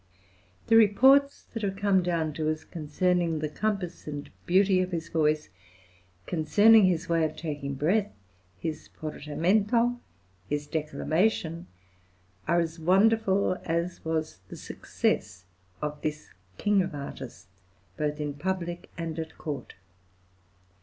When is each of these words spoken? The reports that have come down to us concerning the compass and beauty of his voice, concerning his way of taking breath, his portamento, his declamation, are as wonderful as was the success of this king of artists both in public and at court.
The 0.65 0.75
reports 0.77 1.43
that 1.53 1.61
have 1.61 1.75
come 1.75 2.01
down 2.01 2.33
to 2.33 2.49
us 2.49 2.63
concerning 2.63 3.37
the 3.37 3.47
compass 3.47 4.07
and 4.07 4.31
beauty 4.47 4.81
of 4.81 4.89
his 4.89 5.09
voice, 5.09 5.49
concerning 6.25 6.85
his 6.85 7.07
way 7.07 7.23
of 7.23 7.35
taking 7.37 7.75
breath, 7.75 8.11
his 8.57 8.87
portamento, 8.87 9.99
his 10.49 10.65
declamation, 10.65 11.67
are 12.47 12.59
as 12.59 12.79
wonderful 12.79 13.59
as 13.63 14.03
was 14.03 14.39
the 14.49 14.57
success 14.57 15.45
of 15.83 16.01
this 16.01 16.31
king 16.57 16.81
of 16.81 16.95
artists 16.95 17.45
both 17.95 18.19
in 18.19 18.33
public 18.33 18.89
and 18.97 19.19
at 19.19 19.37
court. 19.37 19.75